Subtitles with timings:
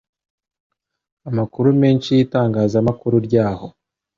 [1.29, 3.67] amakuru menshi y'itangazamakuru ryaho